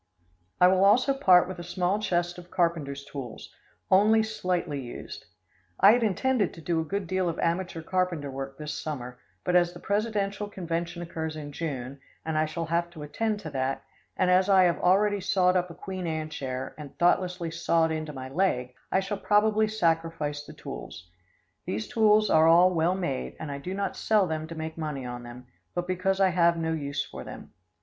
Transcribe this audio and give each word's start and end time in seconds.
I 0.59 0.65
will 0.67 0.83
also 0.83 1.13
part 1.13 1.47
with 1.47 1.59
a 1.59 1.63
small 1.63 1.99
chest 1.99 2.39
of 2.39 2.49
carpenter's 2.49 3.05
tools, 3.05 3.53
only 3.91 4.23
slightly 4.23 4.79
used. 4.81 5.25
I 5.79 5.91
had 5.91 6.01
intended 6.01 6.55
to 6.55 6.59
do 6.61 6.79
a 6.81 6.83
good 6.83 7.05
deal 7.05 7.29
of 7.29 7.37
amateur 7.37 7.83
carpenter 7.83 8.31
work 8.31 8.57
this 8.57 8.73
summer, 8.73 9.19
but, 9.43 9.55
as 9.55 9.73
the 9.73 9.79
presidential 9.79 10.47
convention 10.49 11.03
occurs 11.03 11.35
in 11.35 11.51
June, 11.51 11.99
and 12.25 12.35
I 12.35 12.47
shall 12.47 12.65
have 12.65 12.89
to 12.93 13.03
attend 13.03 13.41
to 13.41 13.51
that, 13.51 13.83
and 14.17 14.31
as 14.31 14.49
I 14.49 14.63
have 14.63 14.79
already 14.79 15.21
sawed 15.21 15.55
up 15.55 15.69
a 15.69 15.75
Queen 15.75 16.07
Anne 16.07 16.31
chair, 16.31 16.73
and 16.79 16.97
thoughtlessly 16.97 17.51
sawed 17.51 17.91
into 17.91 18.11
my 18.11 18.27
leg, 18.27 18.73
I 18.91 19.01
shall 19.01 19.19
probably 19.19 19.67
sacrifice 19.67 20.43
the 20.43 20.53
tools. 20.53 21.11
These 21.67 21.87
tools 21.87 22.27
are 22.31 22.47
all 22.47 22.73
well 22.73 22.95
made, 22.95 23.35
and 23.39 23.51
I 23.51 23.59
do 23.59 23.75
not 23.75 23.95
sell 23.95 24.25
them 24.25 24.47
to 24.47 24.55
make 24.55 24.79
money 24.79 25.05
on 25.05 25.21
them, 25.21 25.45
but 25.75 25.85
because 25.85 26.19
I 26.19 26.29
have 26.29 26.57
no 26.57 26.73
use 26.73 27.05
for 27.05 27.23
them. 27.23 27.53